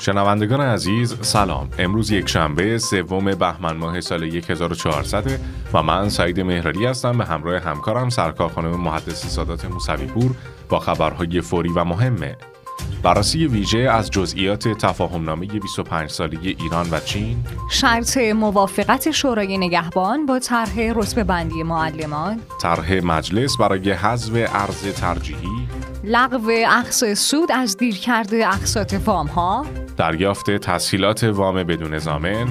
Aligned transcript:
شنوندگان 0.00 0.60
عزیز 0.60 1.16
سلام. 1.20 1.68
امروز 1.78 2.10
یک 2.10 2.28
شنبه 2.28 2.78
سوم 2.78 3.34
بهمن 3.34 3.76
ماه 3.76 4.00
سال 4.00 4.22
1400 4.22 5.40
و 5.72 5.82
من 5.82 6.08
سعید 6.08 6.40
مهرری 6.40 6.86
هستم. 6.86 7.18
به 7.18 7.24
همراه 7.24 7.60
همکارم 7.60 8.08
سرکار 8.08 8.48
خانم 8.48 8.80
محدث 8.80 9.26
سادات 9.26 9.64
موسوی 9.64 10.06
پور 10.06 10.30
با 10.68 10.78
خبرهای 10.78 11.40
فوری 11.40 11.68
و 11.68 11.84
مهمه 11.84 12.36
بررسی 13.02 13.46
ویژه 13.46 13.78
از 13.78 14.10
جزئیات 14.10 14.68
تفاهمنامه 14.68 15.46
25 15.46 16.10
ساله 16.10 16.38
ایران 16.42 16.86
و 16.90 17.00
چین. 17.00 17.36
شرط 17.70 18.18
موافقت 18.18 19.10
شورای 19.10 19.58
نگهبان 19.58 20.26
با 20.26 20.38
طرح 20.38 20.74
رتبه 20.78 21.24
بندی 21.24 21.62
معلمان. 21.62 22.40
طرح 22.62 23.04
مجلس 23.04 23.56
برای 23.56 23.92
حذف 23.92 24.32
ارز 24.34 24.94
ترجیحی. 24.94 25.68
لغو 26.04 26.50
اخص 26.66 27.04
سود 27.04 27.52
از 27.52 27.76
دیرکرد 27.76 28.34
اقساط 28.34 28.94
وام 29.06 29.26
ها 29.26 29.66
دریافت 30.00 30.50
تسهیلات 30.50 31.24
وام 31.24 31.64
بدون 31.64 31.98
زامن 31.98 32.46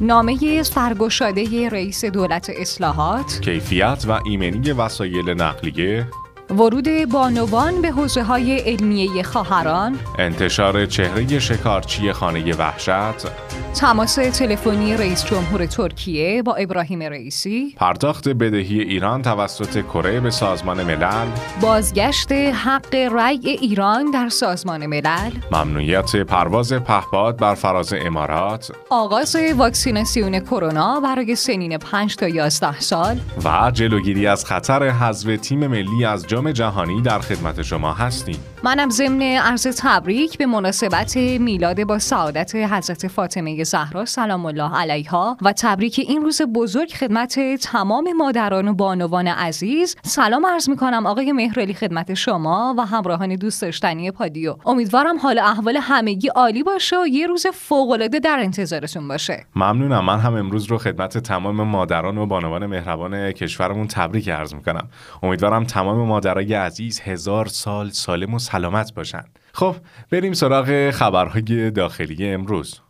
نامه 0.00 0.62
سرگشاده 0.62 1.68
رئیس 1.68 2.04
دولت 2.04 2.50
اصلاحات. 2.56 3.40
کیفیت 3.40 4.04
و 4.08 4.20
ایمنی 4.24 4.72
وسایل 4.72 5.30
نقلیه. 5.30 6.06
ورود 6.50 6.88
بانوان 7.12 7.82
به 7.82 7.90
حوزه 7.90 8.22
های 8.22 8.58
علمیه 8.58 9.22
خواهران. 9.22 9.98
انتشار 10.18 10.86
چهره 10.86 11.38
شکارچی 11.38 12.12
خانه 12.12 12.54
وحشت. 12.54 13.26
تماس 13.74 14.14
تلفنی 14.14 14.96
رئیس 14.96 15.24
جمهور 15.24 15.66
ترکیه 15.66 16.42
با 16.42 16.54
ابراهیم 16.54 17.02
رئیسی. 17.02 17.74
پرداخت 17.76 18.28
بدهی 18.28 18.80
ایران 18.80 19.22
توسط 19.22 19.82
کره 19.82 20.20
به 20.20 20.30
سازمان 20.30 20.82
ملل. 20.82 21.26
بازگشت 21.60 22.32
حق 22.32 22.94
رأی 22.94 23.48
ایران 23.48 24.10
در 24.10 24.28
سازمان 24.28 24.86
ملل. 24.86 25.30
ممنوعیت 25.52 26.16
پرواز 26.16 26.72
پهپاد 26.72 27.36
بر 27.36 27.54
فراز 27.54 27.92
امارات. 27.92 28.72
آغاز 28.90 29.36
واکسیناسیون 29.56 30.40
کرونا 30.40 31.00
برای 31.00 31.34
سنین 31.34 31.78
5 31.78 32.16
تا 32.16 32.28
11 32.28 32.80
سال. 32.80 33.20
و 33.44 33.70
جلوگیری 33.70 34.26
از 34.26 34.44
خطر 34.44 34.88
حذف 34.88 35.36
تیم 35.36 35.66
ملی 35.66 36.04
از 36.04 36.26
جام 36.26 36.52
جهانی 36.52 37.02
در 37.02 37.18
خدمت 37.18 37.62
شما 37.62 37.92
هستیم. 37.92 38.36
منم 38.62 38.90
ضمن 38.90 39.22
عرض 39.22 39.62
تبریک 39.62 40.38
به 40.38 40.46
مناسبت 40.46 41.16
میلاد 41.16 41.84
با 41.84 41.98
سعادت 41.98 42.54
حضرت 42.54 43.08
فاطمه 43.08 43.64
زهرا 43.64 44.04
سلام 44.04 44.46
الله 44.46 44.76
علیها 44.78 45.36
و 45.42 45.52
تبریک 45.52 46.00
این 46.08 46.22
روز 46.22 46.42
بزرگ 46.42 46.92
خدمت 46.92 47.40
تمام 47.62 48.12
مادران 48.12 48.68
و 48.68 48.74
بانوان 48.74 49.26
عزیز. 49.28 49.96
سلام 50.02 50.46
عرض 50.46 50.68
می 50.68 50.76
کنم 50.76 51.06
آقای 51.06 51.32
مهرعلی 51.32 51.74
خدمت 51.74 52.14
شما 52.14 52.74
و 52.78 52.86
همراهان 52.86 53.34
دوست 53.34 53.62
داشتنی 53.62 54.10
پادیو. 54.10 54.56
امیدوارم 54.66 55.18
حال 55.18 55.38
احوال 55.38 55.76
همگی 55.76 56.28
عالی 56.28 56.62
باشه 56.62 56.96
و 57.02 57.06
یه 57.06 57.26
روز 57.26 57.46
فوق 57.46 57.90
العاده 57.90 58.18
در 58.18 58.38
انتظارتون 58.40 59.08
باشه. 59.08 59.46
ممنونم. 59.56 60.04
من 60.04 60.18
هم 60.18 60.34
امروز 60.34 60.64
رو 60.64 60.78
خدمت 60.78 61.18
تمام 61.18 61.62
مادران 61.62 62.18
و 62.18 62.26
بانوان 62.26 62.66
مهربان 62.66 63.32
کشورمون 63.32 63.86
تبریک 63.86 64.28
عرض 64.28 64.54
می 64.54 64.62
کنم 64.62 64.88
امیدوارم 65.22 65.64
تمام 65.64 66.06
مادرای 66.06 66.54
عزیز 66.54 67.00
هزار 67.00 67.46
سال 67.46 67.90
سالم 67.90 68.34
و 68.34 68.38
سلامت 68.52 68.94
باشن. 68.94 69.24
خب 69.52 69.76
بریم 70.10 70.32
سراغ 70.32 70.90
خبرهای 70.90 71.70
داخلی 71.70 72.28
امروز. 72.28 72.80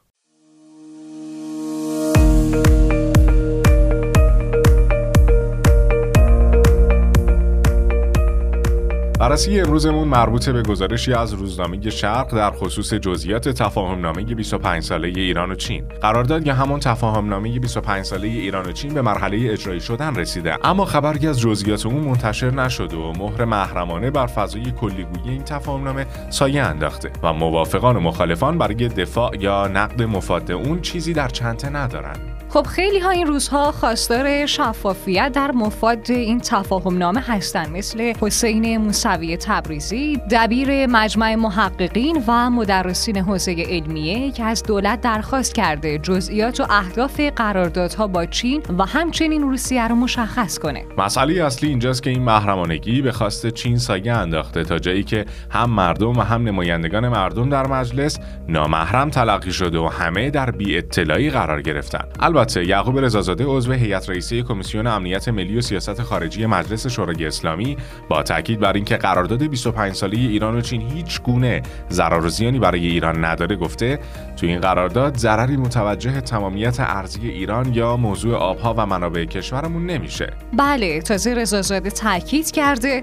بررسی 9.20 9.60
امروزمون 9.60 10.08
مربوط 10.08 10.48
به 10.48 10.62
گزارشی 10.62 11.12
از 11.12 11.32
روزنامه 11.32 11.90
شرق 11.90 12.34
در 12.34 12.50
خصوص 12.50 12.94
جزئیات 12.94 13.48
تفاهمنامه 13.48 14.22
25 14.22 14.82
ساله 14.82 15.08
ایران 15.08 15.50
و 15.50 15.54
چین. 15.54 15.84
قرارداد 16.02 16.46
یا 16.46 16.54
همون 16.54 16.80
تفاهمنامه 16.80 17.58
25 17.58 18.04
ساله 18.04 18.28
ایران 18.28 18.66
و 18.66 18.72
چین 18.72 18.94
به 18.94 19.02
مرحله 19.02 19.52
اجرایی 19.52 19.80
شدن 19.80 20.14
رسیده 20.14 20.66
اما 20.66 20.84
خبری 20.84 21.28
از 21.28 21.40
جزئیات 21.40 21.86
اون 21.86 22.04
منتشر 22.04 22.50
نشده 22.50 22.96
و 22.96 23.12
مهر 23.12 23.44
محرمانه 23.44 24.10
بر 24.10 24.26
فضای 24.26 24.70
کلیگویی 24.70 25.30
این 25.30 25.44
تفاهمنامه 25.44 26.06
سایه 26.30 26.62
انداخته 26.62 27.10
و 27.22 27.32
موافقان 27.32 27.96
و 27.96 28.00
مخالفان 28.00 28.58
برای 28.58 28.88
دفاع 28.88 29.36
یا 29.40 29.68
نقد 29.68 30.02
مفاد 30.02 30.52
اون 30.52 30.80
چیزی 30.80 31.12
در 31.12 31.28
چنته 31.28 31.70
ندارند. 31.70 32.39
خب 32.52 32.66
خیلی 32.66 32.98
ها 32.98 33.10
این 33.10 33.26
روزها 33.26 33.72
خواستار 33.72 34.46
شفافیت 34.46 35.32
در 35.32 35.50
مفاد 35.50 36.10
این 36.10 36.40
تفاهم 36.40 36.98
نامه 36.98 37.20
هستند 37.20 37.76
مثل 37.76 38.12
حسین 38.20 38.76
موسوی 38.76 39.36
تبریزی 39.36 40.16
دبیر 40.30 40.86
مجمع 40.86 41.34
محققین 41.34 42.24
و 42.26 42.50
مدرسین 42.50 43.16
حوزه 43.16 43.64
علمیه 43.68 44.30
که 44.30 44.44
از 44.44 44.62
دولت 44.62 45.00
درخواست 45.00 45.54
کرده 45.54 45.98
جزئیات 45.98 46.60
و 46.60 46.66
اهداف 46.70 47.20
قراردادها 47.20 48.06
با 48.06 48.26
چین 48.26 48.62
و 48.78 48.84
همچنین 48.84 49.42
روسیه 49.42 49.88
رو 49.88 49.94
مشخص 49.94 50.58
کنه. 50.58 50.84
مسئله 50.98 51.44
اصلی 51.44 51.68
اینجاست 51.68 52.02
که 52.02 52.10
این 52.10 52.22
محرمانگی 52.22 53.02
به 53.02 53.12
خواست 53.12 53.46
چین 53.46 53.78
سایه 53.78 54.12
انداخته 54.12 54.64
تا 54.64 54.78
جایی 54.78 55.02
که 55.02 55.24
هم 55.50 55.70
مردم 55.70 56.18
و 56.18 56.22
هم 56.22 56.42
نمایندگان 56.42 57.08
مردم 57.08 57.48
در 57.48 57.66
مجلس 57.66 58.18
نامحرم 58.48 59.10
تلقی 59.10 59.52
شده 59.52 59.78
و 59.78 59.86
همه 59.86 60.30
در 60.30 60.50
بی 60.50 60.78
اطلاعی 60.78 61.30
قرار 61.30 61.62
گرفتن. 61.62 62.04
البته 62.20 62.39
یعقوب 62.56 62.98
رضازاده 62.98 63.44
عضو 63.44 63.72
هیئت 63.72 64.10
رئیسه 64.10 64.42
کمیسیون 64.42 64.86
امنیت 64.86 65.28
ملی 65.28 65.58
و 65.58 65.60
سیاست 65.60 66.02
خارجی 66.02 66.46
مجلس 66.46 66.86
شورای 66.86 67.26
اسلامی 67.26 67.76
با 68.08 68.22
تاکید 68.22 68.60
بر 68.60 68.72
اینکه 68.72 68.96
قرارداد 68.96 69.42
25 69.42 69.94
ساله 69.94 70.16
ایران 70.16 70.56
و 70.56 70.60
چین 70.60 70.90
هیچ 70.90 71.22
گونه 71.22 71.62
ضرر 71.90 72.24
و 72.24 72.28
زیانی 72.28 72.58
برای 72.58 72.86
ایران 72.86 73.24
نداره 73.24 73.56
گفته 73.56 73.98
تو 74.36 74.46
این 74.46 74.60
قرارداد 74.60 75.16
ضرری 75.16 75.56
متوجه 75.56 76.20
تمامیت 76.20 76.76
ارزی 76.80 77.28
ایران 77.28 77.74
یا 77.74 77.96
موضوع 77.96 78.34
آبها 78.34 78.74
و 78.78 78.86
منابع 78.86 79.24
کشورمون 79.24 79.86
نمیشه. 79.86 80.32
بله 80.58 81.02
تازه 81.02 81.34
رضازاده 81.34 81.90
تاکید 81.90 82.50
کرده 82.50 83.02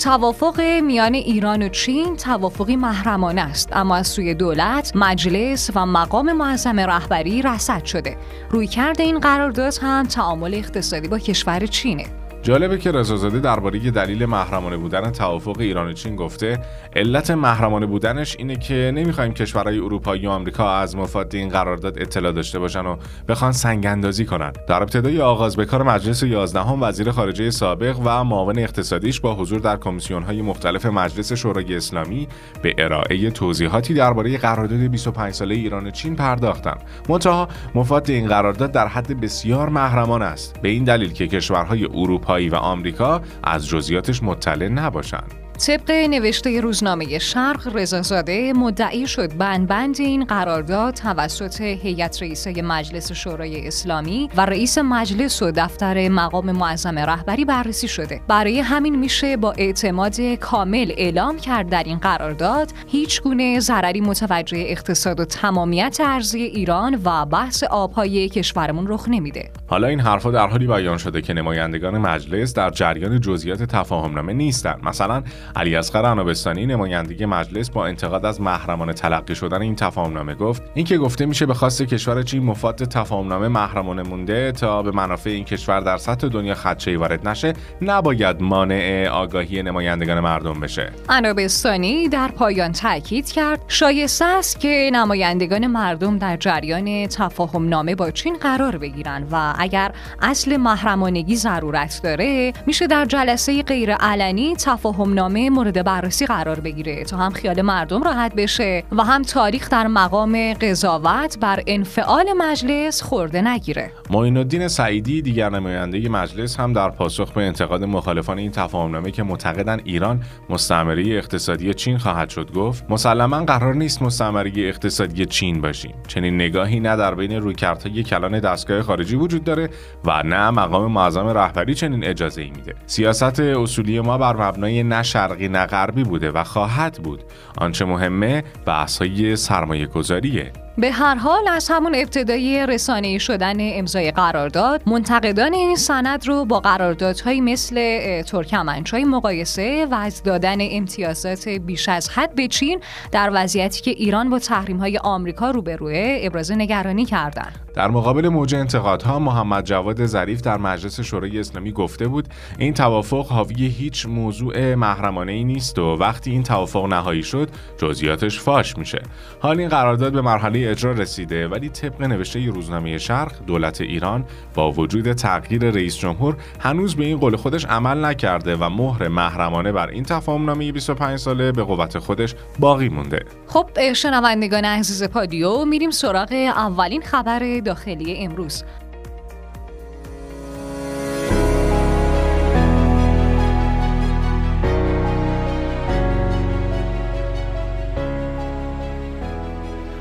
توافق 0.00 0.60
میان 0.60 1.14
ایران 1.14 1.62
و 1.62 1.68
چین 1.68 2.16
توافقی 2.16 2.76
محرمانه 2.76 3.40
است. 3.40 3.68
اما 3.72 3.96
از 3.96 4.08
سوی 4.08 4.34
دولت 4.34 4.92
مجلس 4.94 5.70
و 5.74 5.86
مقام 5.86 6.32
معظم 6.32 6.80
رهبری 6.80 7.42
رصد 7.42 7.84
شده. 7.84 8.16
رویکرد 8.50 9.00
این 9.00 9.18
قرارداد 9.18 9.74
هم 9.82 10.06
تعامل 10.06 10.54
اقتصادی 10.54 11.08
با 11.08 11.18
کشور 11.18 11.66
چینه. 11.66 12.19
جالبه 12.42 12.78
که 12.78 12.92
رضازاده 12.92 13.40
درباره 13.40 13.90
دلیل 13.90 14.26
محرمانه 14.26 14.76
بودن 14.76 15.10
توافق 15.10 15.56
ایران 15.60 15.88
و 15.88 15.92
چین 15.92 16.16
گفته 16.16 16.58
علت 16.96 17.30
محرمانه 17.30 17.86
بودنش 17.86 18.36
اینه 18.38 18.56
که 18.56 18.92
نمی‌خوایم 18.94 19.34
کشورهای 19.34 19.78
اروپایی 19.78 20.26
و 20.26 20.30
آمریکا 20.30 20.74
از 20.74 20.96
مفاد 20.96 21.34
این 21.34 21.48
قرارداد 21.48 22.02
اطلاع 22.02 22.32
داشته 22.32 22.58
باشن 22.58 22.86
و 22.86 22.96
بخوان 23.28 23.52
سنگ 23.52 23.86
اندازی 23.86 24.24
کنن. 24.24 24.52
در 24.68 24.82
ابتدای 24.82 25.20
آغاز 25.20 25.56
به 25.56 25.64
کار 25.64 25.82
مجلس 25.82 26.22
11 26.22 26.60
هم 26.60 26.82
وزیر 26.82 27.10
خارجه 27.10 27.50
سابق 27.50 27.98
و 28.04 28.24
معاون 28.24 28.58
اقتصادیش 28.58 29.20
با 29.20 29.34
حضور 29.34 29.60
در 29.60 29.76
کمیسیون 29.76 30.22
های 30.22 30.42
مختلف 30.42 30.86
مجلس 30.86 31.32
شورای 31.32 31.76
اسلامی 31.76 32.28
به 32.62 32.74
ارائه 32.78 33.30
توضیحاتی 33.30 33.94
درباره 33.94 34.38
قرارداد 34.38 34.78
25 34.78 35.34
ساله 35.34 35.54
ایران 35.54 35.86
و 35.86 35.90
چین 35.90 36.16
پرداختن. 36.16 36.76
منتها 37.08 37.48
مفاد 37.74 38.10
این 38.10 38.28
قرارداد 38.28 38.72
در 38.72 38.86
حد 38.86 39.20
بسیار 39.20 39.68
محرمانه 39.68 40.24
است. 40.24 40.60
به 40.62 40.68
این 40.68 40.84
دلیل 40.84 41.12
که 41.12 41.26
کشورهای 41.26 41.84
اروپا 41.84 42.29
اروپایی 42.30 42.48
و 42.48 42.54
آمریکا 42.54 43.22
از 43.44 43.68
جزئیاتش 43.68 44.22
مطلع 44.22 44.68
نباشند. 44.68 45.34
طبق 45.66 45.90
نوشته 45.90 46.60
روزنامه 46.60 47.18
شرق 47.18 47.76
رضازاده 47.76 48.52
مدعی 48.52 49.06
شد 49.06 49.36
بند 49.36 50.00
این 50.00 50.24
قرارداد 50.24 50.94
توسط 50.94 51.60
هیئت 51.60 52.22
رئیسه 52.22 52.62
مجلس 52.62 53.12
شورای 53.12 53.66
اسلامی 53.66 54.28
و 54.36 54.46
رئیس 54.46 54.78
مجلس 54.78 55.42
و 55.42 55.50
دفتر 55.50 56.08
مقام 56.08 56.52
معظم 56.52 56.98
رهبری 56.98 57.44
بررسی 57.44 57.88
شده 57.88 58.20
برای 58.28 58.60
همین 58.60 58.98
میشه 58.98 59.36
با 59.36 59.52
اعتماد 59.52 60.20
کامل 60.20 60.92
اعلام 60.96 61.38
کرد 61.38 61.68
در 61.68 61.82
این 61.82 61.98
قرارداد 61.98 62.72
هیچ 62.86 63.22
گونه 63.22 63.60
ضرری 63.60 64.00
متوجه 64.00 64.64
اقتصاد 64.66 65.20
و 65.20 65.24
تمامیت 65.24 65.98
ارزی 66.00 66.42
ایران 66.42 67.00
و 67.04 67.26
بحث 67.26 67.64
آبهای 67.64 68.28
کشورمون 68.28 68.86
رخ 68.88 69.08
نمیده 69.08 69.50
حالا 69.70 69.86
این 69.86 70.00
حرفها 70.00 70.30
در 70.30 70.46
حالی 70.46 70.66
بیان 70.66 70.98
شده 70.98 71.22
که 71.22 71.34
نمایندگان 71.34 71.98
مجلس 71.98 72.54
در 72.54 72.70
جریان 72.70 73.20
جزئیات 73.20 73.62
تفاهمنامه 73.62 74.32
نیستند 74.32 74.80
مثلا 74.84 75.22
علی 75.56 75.76
اصغر 75.76 76.06
عنابستانی 76.06 76.66
نمایندگی 76.66 77.26
مجلس 77.26 77.70
با 77.70 77.86
انتقاد 77.86 78.24
از 78.26 78.40
محرمانه 78.40 78.92
تلقی 78.92 79.34
شدن 79.34 79.62
این 79.62 79.76
تفاهمنامه 79.76 80.34
گفت 80.34 80.62
اینکه 80.74 80.98
گفته 80.98 81.26
میشه 81.26 81.46
به 81.46 81.54
خواست 81.54 81.82
کشور 81.82 82.22
چین 82.22 82.42
مفاد 82.42 82.76
تفاهمنامه 82.84 83.48
محرمانه 83.48 84.02
مونده 84.02 84.52
تا 84.52 84.82
به 84.82 84.90
منافع 84.90 85.30
این 85.30 85.44
کشور 85.44 85.80
در 85.80 85.96
سطح 85.96 86.28
دنیا 86.28 86.54
خدشه 86.54 86.96
وارد 86.96 87.28
نشه 87.28 87.52
نباید 87.82 88.42
مانع 88.42 89.08
آگاهی 89.08 89.62
نمایندگان 89.62 90.20
مردم 90.20 90.60
بشه. 90.60 90.92
عنابستانی 91.08 92.08
در 92.08 92.28
پایان 92.28 92.72
تاکید 92.72 93.32
کرد 93.32 93.60
شایسته 93.68 94.24
است 94.24 94.60
که 94.60 94.90
نمایندگان 94.92 95.66
مردم 95.66 96.18
در 96.18 96.36
جریان 96.36 97.06
تفاهمنامه 97.06 97.94
با 97.94 98.10
چین 98.10 98.36
قرار 98.36 98.78
بگیرند 98.78 99.28
و 99.32 99.59
اگر 99.60 99.92
اصل 100.22 100.56
محرمانگی 100.56 101.36
ضرورت 101.36 102.00
داره 102.02 102.52
میشه 102.66 102.86
در 102.86 103.04
جلسه 103.04 103.62
غیر 103.62 103.94
علنی 103.94 104.56
تفاهمنامه 104.56 105.30
برنامه 105.30 105.50
مورد 105.50 105.84
بررسی 105.84 106.26
قرار 106.26 106.60
بگیره 106.60 107.04
تا 107.04 107.16
هم 107.16 107.32
خیال 107.32 107.62
مردم 107.62 108.02
راحت 108.02 108.34
بشه 108.34 108.82
و 108.92 109.04
هم 109.04 109.22
تاریخ 109.22 109.70
در 109.70 109.86
مقام 109.86 110.52
قضاوت 110.52 111.38
بر 111.40 111.62
انفعال 111.66 112.24
مجلس 112.38 113.02
خورده 113.02 113.42
نگیره. 113.42 113.90
معین 114.10 114.36
الدین 114.36 114.68
سعیدی 114.68 115.22
دیگر 115.22 115.50
نماینده 115.50 116.08
مجلس 116.08 116.60
هم 116.60 116.72
در 116.72 116.90
پاسخ 116.90 117.32
به 117.32 117.42
انتقاد 117.42 117.84
مخالفان 117.84 118.38
این 118.38 118.50
تفاهمنامه 118.50 119.10
که 119.10 119.22
معتقدن 119.22 119.80
ایران 119.84 120.20
مستعمره 120.50 121.02
اقتصادی 121.06 121.74
چین 121.74 121.98
خواهد 121.98 122.28
شد 122.28 122.52
گفت 122.52 122.84
مسلما 122.88 123.44
قرار 123.44 123.74
نیست 123.74 124.02
مستعمره 124.02 124.52
اقتصادی 124.56 125.26
چین 125.26 125.60
باشیم. 125.60 125.94
چنین 126.08 126.34
نگاهی 126.34 126.80
نه 126.80 126.96
در 126.96 127.14
بین 127.14 127.32
رویکردهای 127.32 128.02
کلان 128.02 128.40
دستگاه 128.40 128.82
خارجی 128.82 129.16
وجود 129.16 129.44
داره 129.54 129.70
و 130.04 130.22
نه 130.22 130.50
مقام 130.50 130.92
معظم 130.92 131.26
رهبری 131.26 131.74
چنین 131.74 132.04
اجازه 132.04 132.42
ای 132.42 132.50
میده. 132.50 132.74
سیاست 132.86 133.40
اصولی 133.40 134.00
ما 134.00 134.18
بر 134.18 134.36
مبنای 134.36 134.82
نه 134.82 135.02
شرقی 135.02 135.48
نه 135.48 135.66
غربی 135.66 136.04
بوده 136.04 136.30
و 136.30 136.44
خواهد 136.44 137.00
بود. 137.02 137.22
آنچه 137.58 137.84
مهمه 137.84 138.44
بحث 138.66 138.98
های 138.98 139.36
سرمایه 139.36 139.86
گذاریه 139.86 140.52
به 140.80 140.92
هر 140.92 141.14
حال 141.14 141.48
از 141.48 141.68
همون 141.70 141.94
ابتدای 141.94 142.66
رسانه 142.66 143.18
شدن 143.18 143.56
امضای 143.60 144.10
قرارداد 144.10 144.82
منتقدان 144.86 145.54
این 145.54 145.76
سند 145.76 146.28
رو 146.28 146.44
با 146.44 146.60
قراردادهایی 146.60 147.40
مثل 147.40 148.22
ترکمنچای 148.22 149.04
مقایسه 149.04 149.86
و 149.90 149.94
از 149.94 150.22
دادن 150.22 150.58
امتیازات 150.60 151.48
بیش 151.48 151.88
از 151.88 152.08
حد 152.08 152.34
به 152.34 152.48
چین 152.48 152.80
در 153.12 153.30
وضعیتی 153.32 153.82
که 153.82 153.90
ایران 153.90 154.30
با 154.30 154.38
تحریم 154.38 154.76
های 154.76 154.98
آمریکا 154.98 155.50
روبروه 155.50 156.18
ابراز 156.22 156.52
نگرانی 156.52 157.04
کردند. 157.04 157.70
در 157.74 157.88
مقابل 157.88 158.28
موج 158.28 158.54
انتقادها 158.54 159.18
محمد 159.18 159.64
جواد 159.64 160.06
ظریف 160.06 160.40
در 160.40 160.56
مجلس 160.56 161.00
شورای 161.00 161.40
اسلامی 161.40 161.72
گفته 161.72 162.08
بود 162.08 162.28
این 162.58 162.74
توافق 162.74 163.26
حاوی 163.26 163.66
هیچ 163.66 164.06
موضوع 164.06 164.74
محرمانه 164.74 165.32
ای 165.32 165.44
نیست 165.44 165.78
و 165.78 165.96
وقتی 165.96 166.30
این 166.30 166.42
توافق 166.42 166.86
نهایی 166.86 167.22
شد 167.22 167.48
جزئیاتش 167.78 168.40
فاش 168.40 168.78
میشه 168.78 169.02
حال 169.40 169.60
این 169.60 169.68
قرارداد 169.68 170.12
به 170.12 170.20
مرحله 170.20 170.69
اجرا 170.70 170.92
رسیده 170.92 171.48
ولی 171.48 171.68
طبق 171.68 172.02
نوشته 172.02 172.46
روزنامه 172.46 172.98
شرق 172.98 173.32
دولت 173.46 173.80
ایران 173.80 174.24
با 174.54 174.72
وجود 174.72 175.12
تغییر 175.12 175.70
رئیس 175.70 175.96
جمهور 175.96 176.36
هنوز 176.60 176.96
به 176.96 177.04
این 177.04 177.18
قول 177.18 177.36
خودش 177.36 177.64
عمل 177.64 178.04
نکرده 178.04 178.56
و 178.56 178.68
مهر 178.68 179.08
محرمانه 179.08 179.72
بر 179.72 179.88
این 179.88 180.04
تفاهم 180.04 180.44
نامه 180.44 180.72
25 180.72 181.18
ساله 181.18 181.52
به 181.52 181.62
قوت 181.62 181.98
خودش 181.98 182.34
باقی 182.58 182.88
مونده. 182.88 183.24
خب 183.46 183.92
شنوندگان 183.92 184.64
عزیز 184.64 185.04
پادیو 185.04 185.64
میریم 185.64 185.90
سراغ 185.90 186.32
اولین 186.56 187.02
خبر 187.02 187.60
داخلی 187.60 188.16
امروز. 188.16 188.64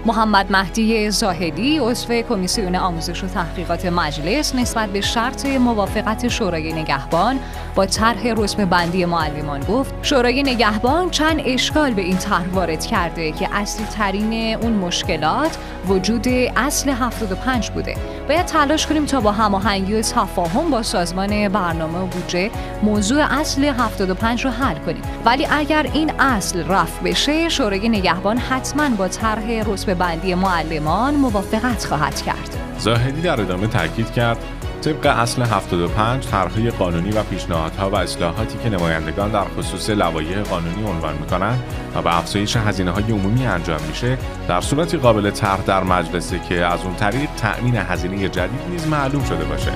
محمد 0.09 0.51
مهدی 0.51 1.11
زاهدی 1.11 1.77
عضو 1.77 2.21
کمیسیون 2.21 2.75
آموزش 2.75 3.23
و 3.23 3.27
تحقیقات 3.27 3.85
مجلس 3.85 4.55
نسبت 4.55 4.89
به 4.89 5.01
شرط 5.01 5.45
موافقت 5.45 6.27
شورای 6.27 6.73
نگهبان 6.73 7.39
با 7.75 7.85
طرح 7.85 8.27
رسم 8.37 8.65
بندی 8.65 9.05
معلمان 9.05 9.59
گفت 9.59 9.93
شورای 10.01 10.43
نگهبان 10.43 11.09
چند 11.09 11.41
اشکال 11.45 11.93
به 11.93 12.01
این 12.01 12.17
طرح 12.17 12.47
وارد 12.53 12.85
کرده 12.85 13.31
که 13.31 13.55
اصلی 13.55 13.85
ترین 13.85 14.55
اون 14.55 14.71
مشکلات 14.73 15.57
وجود 15.87 16.27
اصل 16.55 16.89
75 16.89 17.69
بوده. 17.69 17.95
باید 18.27 18.45
تلاش 18.45 18.87
کنیم 18.87 19.05
تا 19.05 19.21
با 19.21 19.31
هماهنگی 19.31 19.93
و 19.93 20.01
تفاهم 20.01 20.69
با 20.69 20.83
سازمان 20.83 21.49
برنامه 21.49 21.99
و 21.99 22.05
بودجه 22.05 22.51
موضوع 22.83 23.39
اصل 23.39 23.63
75 23.63 24.45
رو 24.45 24.51
حل 24.51 24.75
کنیم. 24.75 25.01
ولی 25.25 25.47
اگر 25.51 25.89
این 25.93 26.11
اصل 26.19 26.67
رفع 26.67 27.03
بشه 27.03 27.49
شورای 27.49 27.89
نگهبان 27.89 28.37
حتما 28.37 28.89
با 28.89 29.07
طرح 29.07 29.47
رسم 29.47 29.93
بندی 29.99 30.35
معلمان 30.35 31.15
موافقت 31.15 31.85
خواهد 31.85 32.21
کرد. 32.21 32.57
زاهدی 32.77 33.21
در 33.21 33.41
ادامه 33.41 33.67
تاکید 33.67 34.11
کرد 34.11 34.37
طبق 34.81 35.05
اصل 35.05 35.41
75 35.41 36.27
طرحهای 36.27 36.69
قانونی 36.69 37.11
و 37.11 37.23
پیشنهادها 37.23 37.89
و 37.89 37.95
اصلاحاتی 37.95 38.57
که 38.63 38.69
نمایندگان 38.69 39.31
در 39.31 39.45
خصوص 39.57 39.89
لوایح 39.89 40.41
قانونی 40.41 40.83
عنوان 40.83 41.17
می‌کنند 41.17 41.63
و 41.95 42.01
به 42.01 42.17
افزایش 42.17 42.57
هزینه 42.57 42.91
های 42.91 43.03
عمومی 43.03 43.45
انجام 43.45 43.81
میشه 43.87 44.17
در 44.47 44.61
صورتی 44.61 44.97
قابل 44.97 45.31
طرح 45.31 45.61
در 45.61 45.83
مجلسه 45.83 46.39
که 46.49 46.65
از 46.65 46.79
اون 46.83 46.95
طریق 46.95 47.29
تأمین 47.37 47.75
هزینه 47.75 48.29
جدید 48.29 48.61
نیز 48.69 48.87
معلوم 48.87 49.23
شده 49.23 49.45
باشه 49.45 49.71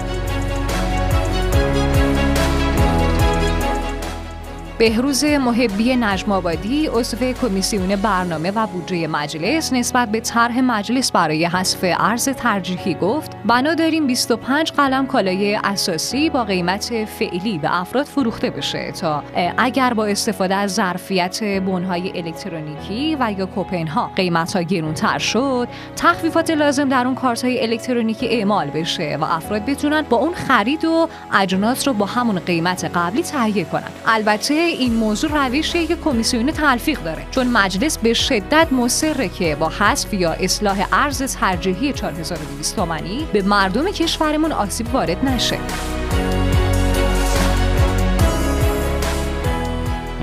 بهروز 4.84 5.24
محبی 5.24 5.96
نجم 5.96 6.32
آبادی 6.32 6.88
عضو 6.88 7.34
کمیسیون 7.42 7.96
برنامه 7.96 8.52
و 8.52 8.68
بودجه 8.68 9.08
مجلس 9.08 9.74
نسبت 9.74 10.10
به 10.12 10.20
طرح 10.20 10.62
مجلس 10.62 11.12
برای 11.12 11.46
حذف 11.46 11.80
ارز 11.84 12.30
ترجیحی 12.30 12.94
گفت 12.94 13.32
بنا 13.46 13.74
داریم 13.74 14.08
25 14.08 14.72
قلم 14.72 15.08
کالای 15.08 15.60
اساسی 15.64 16.30
با 16.30 16.44
قیمت 16.44 17.06
فعلی 17.06 17.58
به 17.58 17.82
افراد 17.82 18.06
فروخته 18.06 18.50
بشه 18.50 18.92
تا 18.92 19.24
اگر 19.58 19.94
با 19.94 20.06
استفاده 20.06 20.56
از 20.56 20.74
ظرفیت 20.74 21.44
بنهای 21.44 22.18
الکترونیکی 22.18 23.18
و 23.20 23.34
یا 23.38 23.46
کوپن 23.46 23.88
ها 23.88 24.12
قیمت 24.16 24.56
ها 24.56 24.62
گرونتر 24.62 25.18
شد 25.18 25.68
تخفیفات 25.96 26.50
لازم 26.50 26.90
در 26.90 27.06
اون 27.06 27.16
کارت 27.16 27.46
های 27.46 27.64
الکترونیکی 27.64 28.28
اعمال 28.28 28.68
بشه 28.68 29.18
و 29.22 29.24
افراد 29.24 29.66
بتونن 29.66 30.02
با 30.02 30.18
اون 30.18 30.34
خرید 30.34 30.86
و 30.86 31.10
اجناس 31.34 31.88
رو 31.88 31.94
با 31.94 32.06
همون 32.06 32.40
قیمت 32.40 32.92
قبلی 32.96 33.24
تهیه 33.24 33.64
کنن. 33.64 33.90
البته 34.08 34.73
این 34.74 34.94
موضوع 34.94 35.48
روشی 35.48 35.88
که 35.88 35.96
کمیسیون 35.96 36.52
تلفیق 36.52 37.04
داره. 37.04 37.28
چون 37.32 37.48
مجلس 37.48 37.98
به 37.98 38.14
شدت 38.14 38.68
مصره 38.72 39.30
که 39.30 39.56
با 39.56 39.70
حذف 39.70 40.14
یا 40.14 40.32
اصلاح 40.32 40.88
ارز 40.92 41.36
ترجیحی 41.36 41.94
4200 41.94 42.76
تومانی 42.76 43.28
به 43.34 43.42
مردم 43.42 43.92
کشورمون 43.92 44.52
آسیب 44.52 44.94
وارد 44.94 45.26
نشه. 45.26 45.58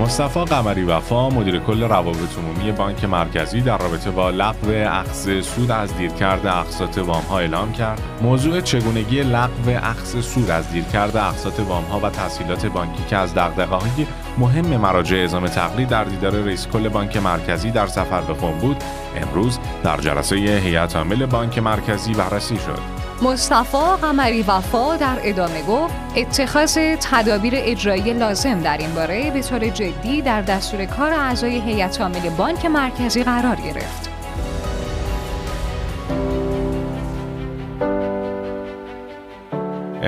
مصطفی 0.01 0.45
قمری 0.45 0.83
وفا 0.83 1.29
مدیر 1.29 1.59
کل 1.59 1.83
روابط 1.83 2.37
عمومی 2.37 2.71
بانک 2.71 3.03
مرکزی 3.03 3.61
در 3.61 3.77
رابطه 3.77 4.11
با 4.11 4.29
لغو 4.29 4.71
اخذ 4.71 5.41
سود 5.41 5.71
از 5.71 5.97
دیرکرد 5.97 6.47
اقساط 6.47 6.97
وام 6.97 7.23
ها 7.23 7.39
اعلام 7.39 7.73
کرد. 7.73 8.01
موضوع 8.21 8.61
چگونگی 8.61 9.23
لغو 9.23 9.69
اخذ 9.83 10.21
سود 10.21 10.49
از 10.49 10.71
دیرکرد 10.71 11.17
اقساط 11.17 11.59
وام 11.59 11.83
ها 11.83 11.99
و 11.99 12.09
تسهیلات 12.09 12.65
بانکی 12.65 13.03
که 13.09 13.17
از 13.17 13.33
دغدغه‌های 13.33 14.05
مهم 14.37 14.77
مراجع 14.77 15.17
اعزام 15.17 15.47
تقلید 15.47 15.89
در 15.89 16.03
دیدار 16.03 16.31
رئیس 16.31 16.67
کل 16.67 16.89
بانک 16.89 17.17
مرکزی 17.17 17.71
در 17.71 17.87
سفر 17.87 18.21
به 18.21 18.33
قم 18.33 18.51
بود 18.51 18.83
امروز 19.21 19.59
در 19.83 19.97
جلسه 19.97 20.35
هیئت 20.35 20.95
عامل 20.95 21.25
بانک 21.25 21.57
مرکزی 21.57 22.13
بررسی 22.13 22.57
شد 22.57 23.01
مصطفی 23.21 23.95
قمری 24.01 24.41
وفا 24.41 24.97
در 24.97 25.17
ادامه 25.23 25.61
گفت 25.63 25.93
اتخاذ 26.15 26.77
تدابیر 27.01 27.53
اجرایی 27.55 28.13
لازم 28.13 28.59
در 28.59 28.77
این 28.77 28.93
باره 28.93 29.31
به 29.31 29.41
طور 29.41 29.69
جدی 29.69 30.21
در 30.21 30.41
دستور 30.41 30.85
کار 30.85 31.13
اعضای 31.13 31.61
هیئت 31.61 32.01
عامل 32.01 32.29
بانک 32.29 32.65
مرکزی 32.65 33.23
قرار 33.23 33.55
گرفت. 33.55 34.10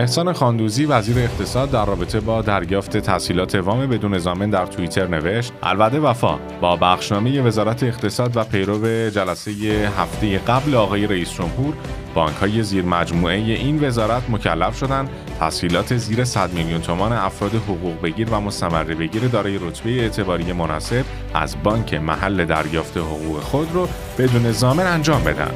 احسان 0.03 0.33
خاندوزی 0.33 0.85
وزیر 0.85 1.19
اقتصاد 1.19 1.71
در 1.71 1.85
رابطه 1.85 2.19
با 2.19 2.41
دریافت 2.41 2.97
تسهیلات 2.97 3.55
وام 3.55 3.87
بدون 3.87 4.17
زامن 4.17 4.49
در 4.49 4.65
توییتر 4.65 5.07
نوشت 5.07 5.53
البته 5.63 5.99
وفا 5.99 6.39
با 6.61 6.75
بخشنامه 6.75 7.41
وزارت 7.41 7.83
اقتصاد 7.83 8.37
و 8.37 8.43
پیرو 8.43 9.09
جلسه 9.09 9.51
هفته 9.97 10.37
قبل 10.37 10.75
آقای 10.75 11.07
رئیس 11.07 11.33
جمهور 11.33 11.73
بانک 12.13 12.35
های 12.35 12.63
زیر 12.63 12.85
مجموعه 12.85 13.35
این 13.35 13.85
وزارت 13.85 14.29
مکلف 14.29 14.77
شدند 14.77 15.09
تسهیلات 15.39 15.97
زیر 15.97 16.23
100 16.23 16.53
میلیون 16.53 16.81
تومان 16.81 17.13
افراد 17.13 17.55
حقوق 17.55 18.01
بگیر 18.01 18.29
و 18.29 18.39
مستمره 18.39 18.95
بگیر 18.95 19.27
دارای 19.27 19.57
رتبه 19.57 19.89
اعتباری 20.01 20.53
مناسب 20.53 21.05
از 21.33 21.55
بانک 21.63 21.93
محل 21.93 22.45
دریافت 22.45 22.97
حقوق 22.97 23.39
خود 23.39 23.75
را 23.75 23.89
بدون 24.17 24.51
زامن 24.51 24.87
انجام 24.87 25.23
بدن. 25.23 25.53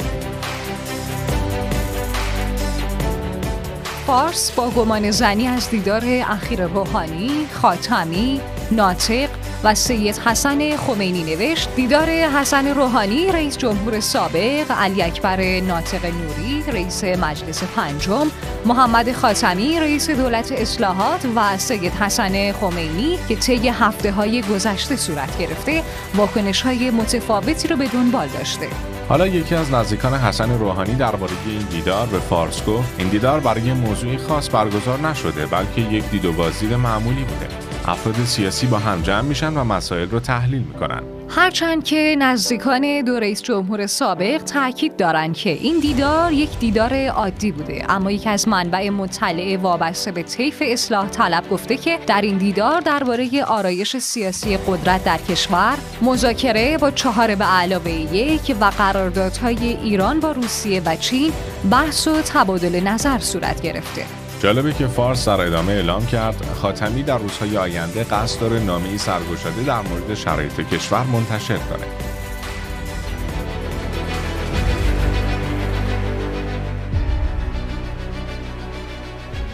فارس 4.08 4.52
با 4.52 4.70
گمان 4.70 5.12
زنی 5.12 5.48
از 5.48 5.70
دیدار 5.70 6.04
اخیر 6.06 6.66
روحانی، 6.66 7.48
خاتمی، 7.54 8.42
ناطق 8.72 9.30
و 9.64 9.76
سید 9.76 10.18
حسن 10.18 10.78
خمینی 10.78 11.24
نوشت. 11.24 11.76
دیدار 11.76 12.10
حسن 12.10 12.68
روحانی 12.68 13.32
رئیس 13.32 13.58
جمهور 13.58 14.00
سابق 14.00 14.72
علی 14.72 15.04
اکبر 15.04 15.60
ناطق 15.60 16.06
نوری 16.06 16.64
رئیس 16.68 17.04
مجلس 17.04 17.64
پنجم 17.64 18.28
محمد 18.66 19.12
خاتمی 19.12 19.80
رئیس 19.80 20.10
دولت 20.10 20.52
اصلاحات 20.52 21.26
و 21.36 21.58
سید 21.58 21.94
حسن 21.94 22.52
خمینی 22.52 23.20
که 23.28 23.36
طی 23.36 23.70
هفته 23.70 24.12
های 24.12 24.42
گذشته 24.42 24.96
صورت 24.96 25.38
گرفته 25.38 25.84
واکنش 26.16 26.62
های 26.62 26.92
متفاوتی 26.92 27.68
رو 27.68 27.76
به 27.76 27.88
دنبال 27.88 28.28
داشته. 28.28 28.97
حالا 29.10 29.28
یکی 29.28 29.56
از 29.56 29.72
نزدیکان 29.72 30.14
حسن 30.14 30.60
روحانی 30.60 30.96
درباره 30.96 31.34
این 31.46 31.60
دیدار 31.60 32.08
به 32.08 32.20
فارس 32.20 32.66
گفت 32.66 32.96
این 32.98 33.08
دیدار 33.08 33.40
برای 33.40 33.74
موضوعی 33.74 34.18
خاص 34.18 34.50
برگزار 34.56 35.00
نشده 35.00 35.46
بلکه 35.46 35.82
یک 35.82 36.10
دید 36.10 36.26
و 36.26 36.34
بازدید 36.34 36.74
معمولی 36.74 37.24
بوده. 37.24 37.48
افراد 37.86 38.16
سیاسی 38.16 38.68
با 38.68 38.78
هم 38.78 39.02
جمع 39.02 39.22
میشن 39.22 39.58
و 39.58 39.64
مسائل 39.64 40.10
رو 40.10 40.20
تحلیل 40.20 40.62
می‌کنن. 40.62 41.17
هرچند 41.30 41.84
که 41.84 42.16
نزدیکان 42.20 43.02
دو 43.02 43.20
رئیس 43.20 43.42
جمهور 43.42 43.88
سابق 43.88 44.38
تاکید 44.38 44.96
دارند 44.96 45.36
که 45.36 45.50
این 45.50 45.80
دیدار 45.80 46.32
یک 46.32 46.60
دیدار 46.60 47.08
عادی 47.08 47.52
بوده. 47.52 47.86
اما 47.90 48.12
یکی 48.12 48.30
از 48.30 48.48
منبع 48.48 48.90
مطلع 48.90 49.58
وابسته 49.58 50.12
به 50.12 50.24
طیف 50.24 50.64
اصلاح 50.66 51.10
طلب 51.10 51.50
گفته 51.50 51.78
که 51.78 52.00
در 52.08 52.22
این 52.22 52.38
دیدار 52.38 52.82
درباره 52.82 53.44
آرایش 53.44 53.98
سیاسی 53.98 54.58
قدرت 54.58 55.04
در 55.04 55.18
کشور 55.18 55.78
مذاکره 56.02 56.78
با 56.78 56.92
چهار 56.92 57.36
به 57.36 57.46
علاوه 57.46 57.92
یک 57.92 58.56
و 58.62 58.66
قراردادهای 58.66 59.78
ایران 59.84 60.20
با 60.20 60.32
روسیه 60.32 60.82
و 60.86 60.96
چین 60.96 61.32
بحث 61.72 62.08
و 62.08 62.22
تبادل 62.22 62.80
نظر 62.80 63.20
صورت 63.20 63.62
گرفته. 63.62 64.27
جالبه 64.40 64.74
که 64.74 64.88
فارس 64.88 65.28
در 65.28 65.42
ادامه 65.42 65.74
اعلام 65.74 66.06
کرد 66.06 66.46
خاتمی 66.62 67.04
در 67.04 67.18
روزهای 67.18 67.58
آینده 67.58 68.04
قصد 68.04 68.42
داره 68.42 68.60
نامه‌ای 68.60 68.98
سرگشاده 68.98 69.64
در 69.64 69.82
مورد 69.82 70.14
شرایط 70.14 70.62
کشور 70.62 71.04
منتشر 71.04 71.58
کنه. 71.58 72.17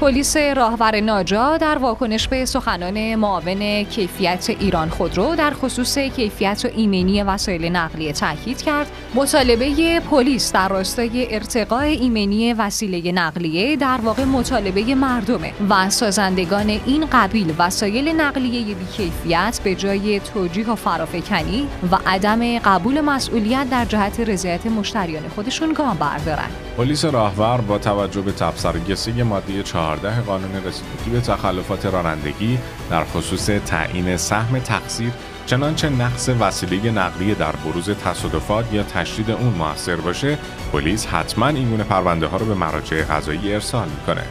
پلیس 0.03 0.37
راهور 0.37 0.99
ناجا 0.99 1.57
در 1.57 1.77
واکنش 1.77 2.27
به 2.27 2.45
سخنان 2.45 3.15
معاون 3.15 3.83
کیفیت 3.83 4.49
ایران 4.59 4.89
خودرو 4.89 5.35
در 5.35 5.51
خصوص 5.51 5.97
کیفیت 5.97 6.61
و 6.65 6.67
ایمنی 6.75 7.23
وسایل 7.23 7.65
نقلیه 7.65 8.13
تاکید 8.13 8.61
کرد. 8.61 8.87
مطالبه 9.15 9.99
پلیس 9.99 10.53
در 10.53 10.67
راستای 10.67 11.35
ارتقاء 11.35 11.81
ایمنی 11.81 12.53
وسیله 12.53 13.11
نقلیه 13.11 13.75
در 13.75 13.99
واقع 14.03 14.23
مطالبه 14.23 14.95
مردمه 14.95 15.53
و 15.69 15.89
سازندگان 15.89 16.69
این 16.69 17.05
قبیل 17.11 17.53
وسایل 17.57 18.09
نقلیه 18.09 18.75
بیکیفیت 18.75 19.59
به 19.63 19.75
جای 19.75 20.19
توجیه 20.19 20.69
و 20.69 20.75
فرافکنی 20.75 21.67
و 21.91 21.97
عدم 22.05 22.59
قبول 22.59 23.01
مسئولیت 23.01 23.69
در 23.69 23.85
جهت 23.85 24.19
رضایت 24.19 24.65
مشتریان 24.65 25.29
خودشون 25.35 25.73
گام 25.73 25.97
بردارن. 25.97 26.49
پلیس 26.77 27.05
راهور 27.05 27.61
با 27.61 27.77
توجه 27.77 28.21
به 28.21 28.31
تبصره‌گسی 28.31 29.23
ماده 29.23 29.63
14 29.63 30.21
قانون 30.21 30.55
رسیدگی 30.55 31.09
به 31.11 31.21
تخلفات 31.21 31.85
رانندگی 31.85 32.59
در 32.89 33.03
خصوص 33.03 33.45
تعیین 33.45 34.17
سهم 34.17 34.59
تقصیر 34.59 35.11
چنانچه 35.45 35.89
نقص 35.89 36.29
وسیله 36.39 36.91
نقلیه 36.91 37.35
در 37.35 37.51
بروز 37.51 37.89
تصادفات 37.89 38.73
یا 38.73 38.83
تشدید 38.83 39.31
اون 39.31 39.53
موثر 39.53 39.95
باشه 39.95 40.37
پلیس 40.71 41.05
حتما 41.05 41.47
این 41.47 41.69
گونه 41.69 41.83
پرونده 41.83 42.27
ها 42.27 42.37
رو 42.37 42.45
به 42.45 42.53
مراجع 42.53 43.03
قضایی 43.03 43.53
ارسال 43.53 43.87
می‌کنه. 43.87 44.23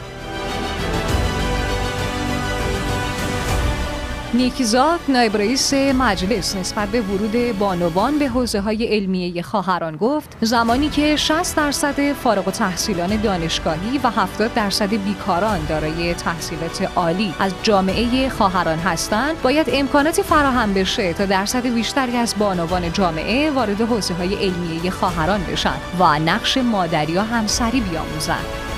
نیکزاد 4.35 4.99
نایب 5.07 5.37
رئیس 5.37 5.73
مجلس 5.73 6.55
نسبت 6.55 6.89
به 6.89 7.01
ورود 7.01 7.59
بانوان 7.59 8.19
به 8.19 8.27
حوزه 8.27 8.59
های 8.59 8.85
علمیه 8.85 9.41
خواهران 9.41 9.95
گفت 9.95 10.37
زمانی 10.41 10.89
که 10.89 11.15
60 11.15 11.55
درصد 11.55 12.13
فارغ 12.13 12.51
تحصیلان 12.51 13.21
دانشگاهی 13.21 13.97
و 14.03 14.09
70 14.09 14.53
درصد 14.53 14.89
بیکاران 14.89 15.65
دارای 15.65 16.13
تحصیلات 16.13 16.81
عالی 16.95 17.33
از 17.39 17.53
جامعه 17.63 18.29
خواهران 18.29 18.77
هستند 18.77 19.41
باید 19.41 19.67
امکاناتی 19.73 20.23
فراهم 20.23 20.73
بشه 20.73 21.13
تا 21.13 21.25
درصد 21.25 21.67
بیشتری 21.67 22.17
از 22.17 22.35
بانوان 22.39 22.91
جامعه 22.91 23.51
وارد 23.51 23.81
حوزه 23.81 24.13
های 24.13 24.35
علمیه 24.35 24.91
خواهران 24.91 25.43
بشن 25.43 25.75
و 25.99 26.19
نقش 26.19 26.57
مادری 26.57 27.17
و 27.17 27.21
همسری 27.21 27.81
بیاموزند. 27.81 28.72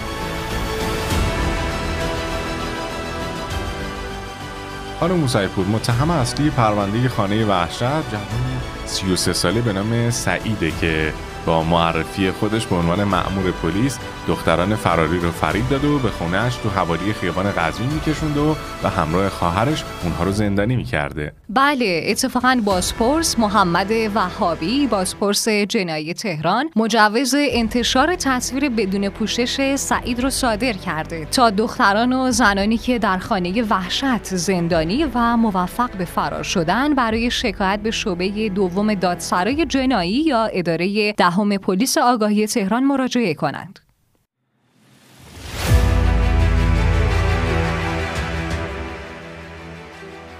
خانم 4.99 5.15
موسیپور 5.15 5.65
متهم 5.65 6.09
اصلی 6.09 6.49
پرونده 6.49 7.09
خانه 7.09 7.45
وحشت 7.45 7.79
جوانی 7.81 8.57
33 8.85 9.33
ساله 9.33 9.61
به 9.61 9.73
نام 9.73 10.09
سعیده 10.09 10.71
که 10.81 11.13
با 11.45 11.63
معرفی 11.63 12.31
خودش 12.31 12.65
به 12.65 12.75
عنوان 12.75 13.03
مأمور 13.03 13.51
پلیس 13.51 13.99
دختران 14.27 14.75
فراری 14.75 15.19
رو 15.19 15.31
فرید 15.31 15.69
داد 15.69 15.85
و 15.85 15.99
به 15.99 16.09
خونهش 16.09 16.55
تو 16.55 16.69
حوالی 16.69 17.13
خیابان 17.13 17.51
قزوین 17.51 17.89
میکشوند 17.89 18.37
و 18.37 18.55
به 18.83 18.89
همراه 18.89 19.29
خواهرش 19.29 19.83
اونها 20.03 20.23
رو 20.23 20.31
زندانی 20.31 20.75
می‌کرده. 20.75 21.33
بله 21.49 22.03
اتفاقا 22.07 22.61
بازپرس 22.65 23.39
محمد 23.39 23.91
وهابی 24.15 24.87
بازپرس 24.87 25.47
جنایی 25.47 26.13
تهران 26.13 26.69
مجوز 26.75 27.35
انتشار 27.37 28.15
تصویر 28.15 28.69
بدون 28.69 29.09
پوشش 29.09 29.75
سعید 29.75 30.19
رو 30.19 30.29
صادر 30.29 30.73
کرده 30.73 31.25
تا 31.25 31.49
دختران 31.49 32.13
و 32.13 32.31
زنانی 32.31 32.77
که 32.77 32.99
در 32.99 33.17
خانه 33.17 33.63
وحشت 33.63 34.35
زندانی 34.35 35.05
و 35.13 35.37
موفق 35.37 35.89
به 35.97 36.05
فرار 36.05 36.43
شدن 36.43 36.95
برای 36.95 37.31
شکایت 37.31 37.79
به 37.79 37.91
شعبه 37.91 38.49
دوم 38.49 38.93
دادسرای 38.93 39.65
جنایی 39.65 40.11
یا 40.11 40.45
اداره 40.45 41.13
دهم 41.35 41.57
پلیس 41.57 41.97
آگاهی 41.97 42.47
تهران 42.47 42.83
مراجعه 42.83 43.33
کنند. 43.33 43.79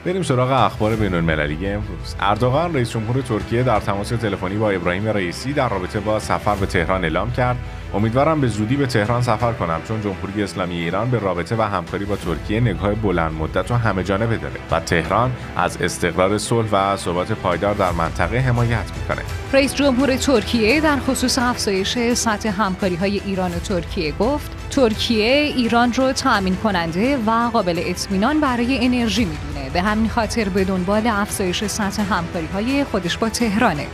بریم 0.05 0.23
سراغ 0.23 0.51
اخبار 0.51 0.95
بین 0.95 1.13
المللی 1.13 1.67
امروز 1.67 2.15
اردوغان 2.19 2.73
رئیس 2.73 2.91
جمهور 2.91 3.21
ترکیه 3.21 3.63
در 3.63 3.79
تماس 3.79 4.09
تلفنی 4.09 4.57
با 4.57 4.69
ابراهیم 4.69 5.07
رئیسی 5.07 5.53
در 5.53 5.69
رابطه 5.69 5.99
با 5.99 6.19
سفر 6.19 6.55
به 6.55 6.65
تهران 6.65 7.03
اعلام 7.03 7.31
کرد 7.31 7.57
امیدوارم 7.93 8.41
به 8.41 8.47
زودی 8.47 8.75
به 8.75 8.85
تهران 8.85 9.21
سفر 9.21 9.53
کنم 9.53 9.81
چون 9.87 10.01
جمهوری 10.01 10.43
اسلامی 10.43 10.75
ایران 10.75 11.09
به 11.09 11.19
رابطه 11.19 11.55
و 11.55 11.61
همکاری 11.61 12.05
با 12.05 12.15
ترکیه 12.15 12.59
نگاه 12.59 12.93
بلند 12.93 13.33
مدت 13.33 13.71
و 13.71 13.73
همه 13.75 14.03
جانبه 14.03 14.37
داره 14.37 14.55
و 14.71 14.79
تهران 14.79 15.31
از 15.57 15.77
استقرار 15.81 16.37
صلح 16.37 16.69
و 16.71 16.97
ثبات 16.97 17.31
پایدار 17.31 17.73
در 17.73 17.91
منطقه 17.91 18.37
حمایت 18.37 18.91
می‌کنه. 18.99 19.25
رئیس 19.53 19.75
جمهور 19.75 20.15
ترکیه 20.15 20.81
در 20.81 20.99
خصوص 20.99 21.39
افزایش 21.39 22.13
سطح 22.13 22.49
همکاری 22.49 22.95
های 22.95 23.21
ایران 23.25 23.51
و 23.51 23.59
ترکیه 23.59 24.11
گفت 24.11 24.51
ترکیه 24.69 25.25
ایران 25.25 25.93
رو 25.93 26.11
تأمین 26.11 26.55
کننده 26.55 27.17
و 27.17 27.49
قابل 27.53 27.81
اطمینان 27.85 28.39
برای 28.39 28.85
انرژی 28.85 29.25
می‌دونه. 29.25 29.69
به 29.73 29.81
همین 29.81 30.09
خاطر 30.09 30.49
به 30.49 30.63
دنبال 30.63 31.07
افزایش 31.07 31.63
سطح 31.63 32.01
همکاری 32.01 32.47
های 32.53 32.83
خودش 32.83 33.17
با 33.17 33.29
تهرانه. 33.29 33.87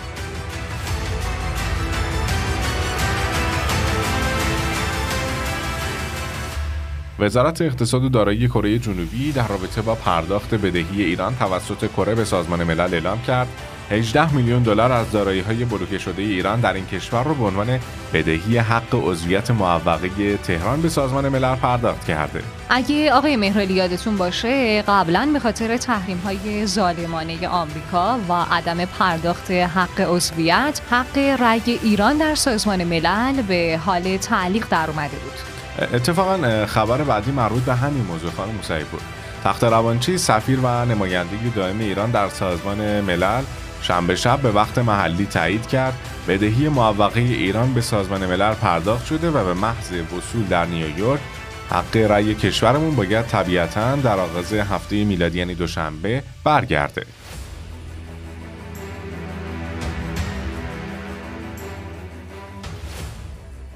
وزارت 7.21 7.61
اقتصاد 7.61 8.03
و 8.03 8.09
دارایی 8.09 8.47
کره 8.47 8.79
جنوبی 8.79 9.31
در 9.31 9.47
رابطه 9.47 9.81
با 9.81 9.95
پرداخت 9.95 10.55
بدهی 10.55 11.03
ایران 11.03 11.35
توسط 11.35 11.91
کره 11.91 12.15
به 12.15 12.25
سازمان 12.25 12.63
ملل 12.63 12.93
اعلام 12.93 13.21
کرد 13.21 13.47
18 13.91 14.33
میلیون 14.33 14.63
دلار 14.63 14.91
از 14.91 15.11
دارایی 15.11 15.39
های 15.39 15.65
بلوکه 15.65 15.97
شده 15.97 16.21
ایران 16.21 16.59
در 16.59 16.73
این 16.73 16.85
کشور 16.85 17.23
رو 17.23 17.33
به 17.33 17.43
عنوان 17.43 17.79
بدهی 18.13 18.57
حق 18.57 18.95
عضویت 18.95 19.51
معوقه 19.51 20.37
تهران 20.37 20.81
به 20.81 20.89
سازمان 20.89 21.29
ملل 21.29 21.55
پرداخت 21.55 22.05
کرده. 22.05 22.43
اگه 22.69 23.13
آقای 23.13 23.35
مهرالی 23.35 23.73
یادتون 23.73 24.17
باشه 24.17 24.81
قبلا 24.81 25.29
به 25.33 25.39
خاطر 25.39 25.77
تحریم 25.77 26.17
های 26.17 26.65
ظالمانه 26.65 27.47
آمریکا 27.47 28.19
و 28.29 28.33
عدم 28.33 28.85
پرداخت 28.85 29.51
حق 29.51 30.01
عضویت 30.01 30.81
حق 30.89 31.17
رأی 31.17 31.79
ایران 31.83 32.17
در 32.17 32.35
سازمان 32.35 32.83
ملل 32.83 33.41
به 33.41 33.79
حال 33.85 34.17
تعلیق 34.17 34.65
در 34.69 34.89
اومده 34.89 35.17
بود. 35.17 35.50
اتفاقا 35.79 36.65
خبر 36.65 37.03
بعدی 37.03 37.31
مربوط 37.31 37.63
به 37.63 37.75
همین 37.75 38.03
موضوع 38.03 38.31
خانم 38.31 38.51
موسعی 38.51 38.83
بود. 38.83 39.01
تخت 39.43 39.63
روانچی 39.63 40.17
سفیر 40.17 40.59
و 40.59 40.85
نمایندگی 40.85 41.49
دائم 41.49 41.79
ایران 41.79 42.11
در 42.11 42.29
سازمان 42.29 43.01
ملل 43.01 43.43
شنبه 43.81 44.15
شب 44.15 44.39
به 44.39 44.51
وقت 44.51 44.77
محلی 44.77 45.25
تایید 45.25 45.67
کرد. 45.67 45.93
بدهی 46.27 46.69
معوقه 46.69 47.19
ایران 47.19 47.73
به 47.73 47.81
سازمان 47.81 48.25
ملل 48.25 48.53
پرداخت 48.53 49.05
شده 49.05 49.29
و 49.29 49.45
به 49.45 49.53
محض 49.53 49.91
وصول 49.91 50.45
در 50.49 50.65
نیویورک 50.65 51.19
حق 51.69 51.97
رأی 51.97 52.35
کشورمون 52.35 52.95
باید 52.95 53.27
طبیعتا 53.27 53.95
در 53.95 54.19
آغاز 54.19 54.53
هفته 54.53 55.03
میلادی 55.03 55.39
یعنی 55.39 55.55
دوشنبه 55.55 56.23
برگرده. 56.43 57.05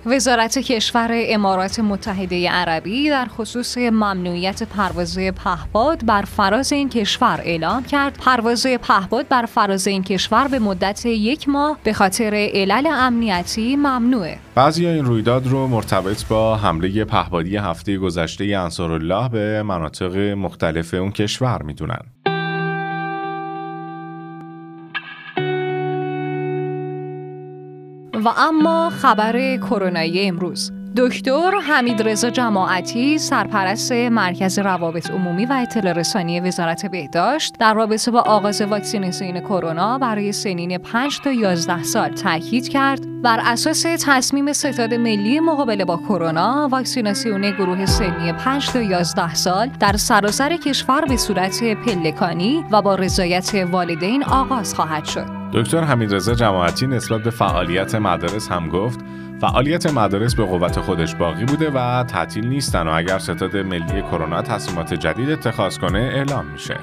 وزارت 0.05 0.57
کشور 0.57 1.09
امارات 1.13 1.79
متحده 1.79 2.49
عربی 2.49 3.09
در 3.09 3.25
خصوص 3.25 3.77
ممنوعیت 3.77 4.63
پرواز 4.63 5.17
پهپاد 5.17 6.05
بر 6.05 6.21
فراز 6.21 6.73
این 6.73 6.89
کشور 6.89 7.41
اعلام 7.43 7.83
کرد. 7.83 8.17
پرواز 8.25 8.67
پهپاد 8.67 9.27
بر 9.27 9.45
فراز 9.45 9.87
این 9.87 10.03
کشور 10.03 10.47
به 10.47 10.59
مدت 10.59 11.05
یک 11.05 11.49
ماه 11.49 11.77
به 11.83 11.93
خاطر 11.93 12.49
علل 12.53 12.87
امنیتی 12.87 13.75
ممنوعه. 13.75 14.37
بعضی 14.55 14.87
این 14.87 15.05
رویداد 15.05 15.47
رو 15.47 15.67
مرتبط 15.67 16.25
با 16.27 16.55
حمله 16.55 17.05
پهپادی 17.05 17.57
هفته 17.57 17.97
گذشته 17.97 18.45
انصارالله 18.45 19.29
به 19.29 19.63
مناطق 19.63 20.17
مختلف 20.17 20.93
اون 20.93 21.11
کشور 21.11 21.63
می‌دونن. 21.63 22.14
و 28.25 28.29
اما 28.37 28.89
خبر 28.89 29.57
کرونایی 29.57 30.27
امروز. 30.27 30.71
دکتر 30.97 31.51
حمید 31.67 32.01
رضا 32.01 32.29
جماعتی 32.29 33.17
سرپرست 33.17 33.91
مرکز 33.91 34.59
روابط 34.59 35.11
عمومی 35.11 35.45
و 35.45 35.53
اطلاع 35.53 35.93
رسانی 35.93 36.39
وزارت 36.39 36.85
بهداشت 36.85 37.55
در 37.59 37.73
رابطه 37.73 38.11
با 38.11 38.21
آغاز 38.21 38.61
واکسیناسیون 38.61 39.39
کرونا 39.39 39.97
برای 39.97 40.31
سنین 40.31 40.77
5 40.77 41.19
تا 41.19 41.31
11 41.31 41.83
سال 41.83 42.09
تاکید 42.09 42.67
کرد. 42.67 43.21
بر 43.21 43.39
اساس 43.43 43.85
تصمیم 44.05 44.53
ستاد 44.53 44.93
ملی 44.93 45.39
مقابله 45.39 45.85
با 45.85 45.97
کرونا 45.97 46.67
واکسیناسیون 46.71 47.51
گروه 47.51 47.85
سنی 47.85 48.33
5 48.33 48.69
تا 48.69 48.81
11 48.81 49.33
سال 49.33 49.69
در 49.79 49.97
سراسر 49.97 50.57
کشور 50.57 51.05
به 51.05 51.17
صورت 51.17 51.63
پلکانی 51.63 52.63
و 52.71 52.81
با 52.81 52.95
رضایت 52.95 53.67
والدین 53.71 54.23
آغاز 54.23 54.73
خواهد 54.75 55.05
شد. 55.05 55.44
دکتر 55.55 55.83
حمیدرضا 55.83 56.33
جماعتی 56.33 56.87
نسبت 56.87 57.23
به 57.23 57.29
فعالیت 57.29 57.95
مدارس 57.95 58.51
هم 58.51 58.69
گفت 58.69 58.99
فعالیت 59.41 59.93
مدارس 59.93 60.35
به 60.35 60.45
قوت 60.45 60.79
خودش 60.79 61.15
باقی 61.15 61.45
بوده 61.45 61.69
و 61.69 62.03
تعطیل 62.03 62.47
نیستن 62.47 62.87
و 62.87 62.91
اگر 62.91 63.19
ستاد 63.19 63.57
ملی 63.57 64.01
کرونا 64.01 64.41
تصمیمات 64.41 64.93
جدید 64.93 65.29
اتخاذ 65.29 65.77
کنه 65.77 65.99
اعلام 65.99 66.45
میشه. 66.45 66.77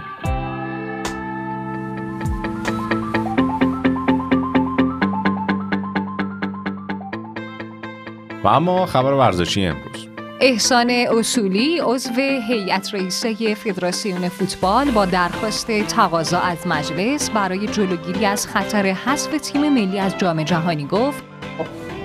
و 8.45 8.49
اما 8.49 8.87
خبر 8.87 9.12
ورزشی 9.12 9.67
امروز 9.67 10.12
احسان 10.45 10.91
اصولی 10.91 11.79
عضو 11.79 12.11
هیئت 12.49 12.95
رئیسه 12.95 13.55
فدراسیون 13.55 14.29
فوتبال 14.29 14.91
با 14.91 15.05
درخواست 15.05 15.67
تقاضا 15.83 16.39
از 16.39 16.67
مجلس 16.67 17.31
برای 17.31 17.67
جلوگیری 17.67 18.27
از 18.27 18.47
خطر 18.47 18.87
حذف 18.87 19.41
تیم 19.41 19.73
ملی 19.73 19.99
از 19.99 20.19
جام 20.19 20.43
جهانی 20.43 20.87
گفت. 20.87 21.25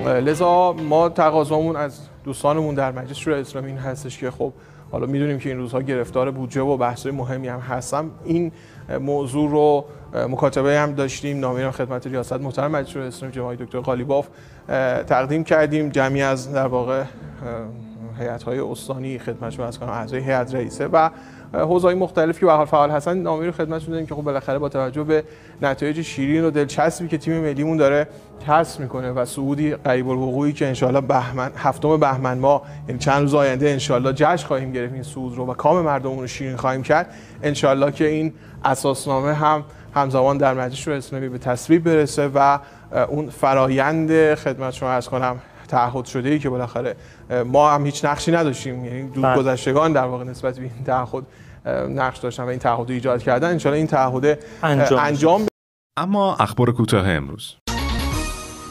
لذا 0.06 0.74
ما 0.74 1.10
تقاضامون 1.10 1.76
از 1.76 2.00
دوستانمون 2.24 2.76
در 2.76 2.92
مجلس 2.92 3.18
شورای 3.18 3.42
اسلامی 3.42 3.68
این 3.68 3.78
هستش 3.78 4.18
که 4.18 4.32
خب 4.32 4.54
حالا 4.92 5.06
می‌دونیم 5.06 5.40
که 5.40 5.50
این 5.50 5.58
روزها 5.58 5.82
گرفتار 5.82 6.32
بودجه 6.32 6.62
و 6.62 6.78
بحث‌های 6.78 7.16
مهمی 7.16 7.48
هم 7.48 7.60
هستم 7.60 8.12
این 8.26 8.52
موضوع 9.00 9.50
رو 9.50 9.86
مکاتبه 10.30 10.80
هم 10.80 10.94
داشتیم. 10.94 11.40
نامه 11.40 11.72
خدمت 11.72 12.08
ریاست 12.08 12.34
محترم 12.34 12.72
مجلس 12.72 12.90
شورای 12.90 13.08
اسلامی 13.08 13.34
جناب 13.34 13.56
دکتر 13.56 13.80
قالیباف 13.80 14.28
تقدیم 15.08 15.44
کردیم. 15.44 15.90
جمعی 15.90 16.22
از 16.22 16.54
در 16.54 16.68
واقع 16.68 17.04
هیئت‌های 18.20 18.60
استانی 18.60 19.20
خدمتشون 19.20 19.66
از 19.66 19.80
کنم 19.80 19.90
اعضای 19.90 20.20
هیئت 20.20 20.56
رئیسه 20.56 20.88
و 20.88 21.10
حوزه‌های 21.54 21.96
مختلفی 21.96 22.40
که 22.40 22.46
به 22.46 22.52
حال 22.52 22.66
فعال 22.66 22.92
هستن. 22.92 23.18
نامه 23.18 23.46
رو 23.46 23.52
خدمتتون 23.52 23.92
دادیم 23.92 24.06
که 24.06 24.16
خب 24.16 24.22
بالاخره 24.22 24.60
با 24.60 24.70
توجه 24.70 25.04
به 25.04 25.24
نتایج 25.62 26.02
شیرین 26.02 26.44
و 26.44 26.52
دلچسبی 26.52 27.08
که 27.08 27.18
تیم 27.18 27.42
ملیمون 27.42 27.78
داره 27.78 28.08
کسب 28.48 28.80
می‌کنه 28.80 29.12
و 29.12 29.26
صعودی 29.26 29.76
قریب 29.76 30.10
الوقوعی 30.10 30.54
که 30.54 30.68
انشالله 30.68 31.02
بهمن 31.02 31.52
هفتم 31.58 31.98
بهمن 31.98 32.38
ما 32.38 32.62
یعنی 32.88 33.00
چند 33.00 33.22
روز 33.22 33.36
آینده 33.36 33.70
انشالله 33.70 34.14
جشن 34.14 34.48
خواهیم 34.48 34.72
گرفت 34.72 34.94
این 34.94 35.04
صعود 35.04 35.36
رو 35.36 35.46
و 35.46 35.54
کام 35.54 35.82
مردممون 35.82 36.20
رو 36.20 36.28
شیرین 36.28 36.58
خواهیم 36.58 36.84
کرد. 36.84 37.14
انشالله 37.44 37.92
که 37.92 38.08
این 38.08 38.34
اساسنامه 38.66 39.34
هم 39.34 39.64
همزمان 39.96 40.38
در 40.38 40.54
مجلس 40.54 40.88
اسلامی 40.88 41.30
به 41.30 41.38
تصویب 41.38 41.84
برسه 41.84 42.30
و 42.36 42.60
اون 43.10 43.30
فرایند 43.30 44.36
خدمت 44.36 44.74
شما 44.74 44.90
از 44.90 45.10
کنم 45.10 45.40
تعهد 45.68 46.06
شده 46.06 46.30
ای 46.30 46.40
که 46.40 46.50
بالاخره 46.50 46.96
ما 47.46 47.72
هم 47.72 47.86
هیچ 47.86 48.06
نقشی 48.06 48.32
نداشتیم. 48.32 48.86
یعنی 48.86 49.10
دو 49.10 49.22
بله. 49.22 49.38
گذشتگان 49.38 49.94
در 49.94 50.06
واقع 50.06 50.24
نسبت 50.24 50.60
به 50.60 50.62
این 50.62 50.84
تعهد 50.86 51.24
نقش 51.90 52.18
داشتن 52.18 52.44
و 52.44 52.48
این 52.48 52.60
تعهد 52.60 52.92
ایجاد 52.92 53.24
کردن. 53.24 53.60
ان 53.66 53.74
این 53.74 53.88
تعهد 53.88 54.40
انجام, 54.64 55.00
انجام 55.00 55.48
اما 55.98 56.36
اخبار 56.36 56.72
کوتاه 56.72 57.10
امروز. 57.10 57.56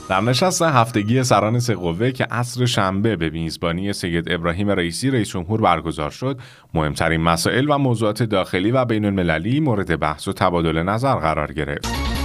در 0.08 0.20
نشست 0.20 0.62
هفتگی 0.62 1.22
سران 1.22 1.58
سه 1.58 1.74
قوه 1.74 2.10
که 2.10 2.24
عصر 2.24 2.66
شنبه 2.66 3.16
به 3.16 3.30
میزبانی 3.30 3.92
سید 3.92 4.32
ابراهیم 4.32 4.70
رئیسی 4.70 5.10
رئیس 5.10 5.28
جمهور 5.28 5.60
برگزار 5.60 6.10
شد 6.10 6.38
مهمترین 6.74 7.20
مسائل 7.20 7.70
و 7.70 7.78
موضوعات 7.78 8.22
داخلی 8.22 8.70
و 8.70 8.84
بین 8.84 9.04
المللی 9.04 9.60
مورد 9.60 10.00
بحث 10.00 10.28
و 10.28 10.32
تبادل 10.32 10.82
نظر 10.82 11.14
قرار 11.14 11.52
گرفت. 11.52 12.15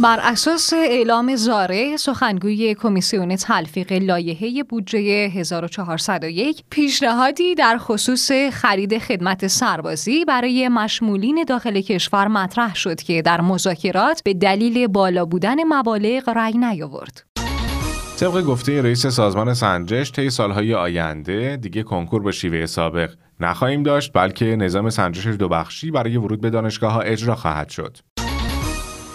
بر 0.00 0.18
اساس 0.22 0.72
اعلام 0.72 1.36
زاره 1.36 1.96
سخنگوی 1.96 2.74
کمیسیون 2.74 3.36
تلفیق 3.36 3.92
لایحه 3.92 4.62
بودجه 4.62 4.98
1401 4.98 6.64
پیشنهادی 6.70 7.54
در 7.54 7.78
خصوص 7.78 8.30
خرید 8.52 8.98
خدمت 8.98 9.46
سربازی 9.46 10.24
برای 10.24 10.68
مشمولین 10.68 11.44
داخل 11.48 11.80
کشور 11.80 12.28
مطرح 12.28 12.74
شد 12.74 13.00
که 13.00 13.22
در 13.22 13.40
مذاکرات 13.40 14.22
به 14.24 14.34
دلیل 14.34 14.86
بالا 14.86 15.24
بودن 15.24 15.64
مبالغ 15.64 16.28
رأی 16.28 16.58
نیاورد. 16.58 17.24
طبق 18.20 18.42
گفته 18.42 18.82
رئیس 18.82 19.06
سازمان 19.06 19.54
سنجش 19.54 20.12
طی 20.12 20.30
سالهای 20.30 20.74
آینده 20.74 21.56
دیگه 21.56 21.82
کنکور 21.82 22.22
به 22.22 22.32
شیوه 22.32 22.66
سابق 22.66 23.14
نخواهیم 23.40 23.82
داشت 23.82 24.12
بلکه 24.14 24.44
نظام 24.44 24.90
سنجش 24.90 25.26
دو 25.26 25.48
بخشی 25.48 25.90
برای 25.90 26.16
ورود 26.16 26.40
به 26.40 26.50
دانشگاه 26.50 26.92
ها 26.92 27.00
اجرا 27.00 27.34
خواهد 27.34 27.68
شد. 27.68 27.96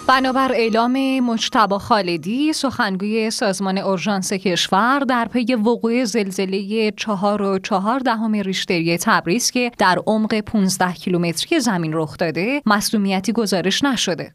بنابر 0.06 0.52
اعلام 0.52 1.20
مجتبا 1.20 1.78
خالدی 1.78 2.52
سخنگوی 2.52 3.30
سازمان 3.30 3.78
اورژانس 3.78 4.32
کشور 4.32 4.98
در 4.98 5.24
پی 5.24 5.54
وقوع 5.54 6.04
زلزله 6.04 6.90
چهار 6.90 7.42
و 7.42 7.58
چهار 7.58 7.98
دهم 7.98 8.32
ریشتری 8.32 8.98
تبریز 8.98 9.50
که 9.50 9.70
در 9.78 9.98
عمق 10.06 10.40
15 10.40 10.92
کیلومتری 10.92 11.60
زمین 11.60 11.92
رخ 11.94 12.16
داده 12.16 12.62
مسئولیتی 12.66 13.32
گزارش 13.32 13.84
نشده. 13.84 14.34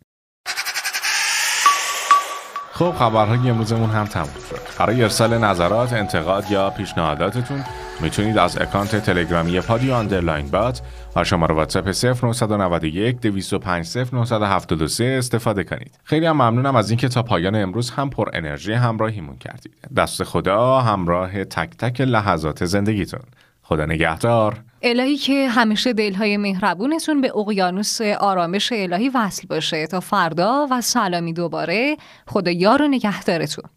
خب 2.74 2.92
خبرهای 2.92 3.50
امروزمون 3.50 3.90
هم 3.90 4.06
تموم 4.06 4.30
شد. 4.50 4.80
برای 4.80 5.04
ارسال 5.04 5.38
نظرات 5.38 5.94
انتقاد 5.94 6.52
یا 6.52 6.70
پیشنهاداتتون 6.70 7.64
می‌تونید 8.02 8.38
از 8.38 8.58
اکانت 8.62 8.96
تلگرامی 8.96 9.62
پادی 9.62 9.92
underline 9.92 10.48
bot 10.48 10.82
و 11.16 11.24
شماره 11.24 11.56
واتساپ 11.56 11.90
0991 11.90 13.20
205 13.20 13.98
0973 14.14 15.16
استفاده 15.18 15.64
کنید. 15.64 16.00
خیلی 16.04 16.26
هم 16.26 16.36
ممنونم 16.36 16.76
از 16.76 16.90
اینکه 16.90 17.08
تا 17.10 17.24
پایان 17.24 17.56
امروز 17.56 17.90
هم 17.90 18.10
پر 18.10 18.30
انرژی 18.34 18.74
همراهیمون 18.74 19.38
کردید. 19.38 19.74
دست 19.98 20.24
خدا 20.24 20.80
همراه 20.80 21.44
تک 21.44 21.70
تک 21.78 22.02
لحظات 22.02 22.66
زندگیتون. 22.66 23.22
خدا 23.64 23.86
نگهدار. 23.86 24.60
الهی 24.82 25.18
که 25.18 25.50
همیشه 25.50 25.94
دلهای 25.94 26.38
مهربونتون 26.38 27.22
به 27.22 27.38
اقیانوس 27.38 28.02
آرامش 28.02 28.72
الهی 28.76 29.10
وصل 29.10 29.48
باشه. 29.48 29.88
تا 29.88 30.00
فردا 30.00 30.68
و 30.72 30.82
سلامی 30.82 31.34
دوباره. 31.34 31.98
خدا 32.28 32.52
یار 32.52 32.82
و 32.82 32.88
نگهدارتون. 32.88 33.70